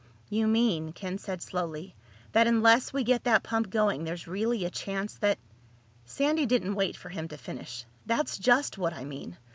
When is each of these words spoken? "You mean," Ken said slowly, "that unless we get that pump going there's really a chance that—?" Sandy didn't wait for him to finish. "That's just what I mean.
"You 0.31 0.47
mean," 0.47 0.93
Ken 0.93 1.19
said 1.19 1.43
slowly, 1.43 1.93
"that 2.31 2.47
unless 2.47 2.91
we 2.91 3.03
get 3.03 3.23
that 3.25 3.43
pump 3.43 3.69
going 3.69 4.03
there's 4.03 4.25
really 4.27 4.65
a 4.65 4.71
chance 4.71 5.13
that—?" 5.19 5.37
Sandy 6.05 6.47
didn't 6.47 6.73
wait 6.73 6.97
for 6.97 7.09
him 7.09 7.27
to 7.27 7.37
finish. 7.37 7.85
"That's 8.07 8.39
just 8.39 8.79
what 8.79 8.93
I 8.95 9.05
mean. 9.05 9.37